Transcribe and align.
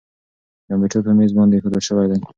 کمپیوټر 0.67 1.01
په 1.05 1.11
مېز 1.17 1.31
باندې 1.37 1.53
اېښودل 1.55 1.81
شوی 1.87 2.05
دی. 2.11 2.17